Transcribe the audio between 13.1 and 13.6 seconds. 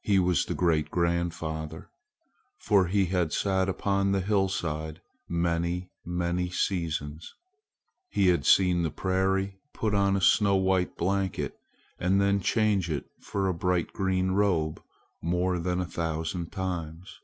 for a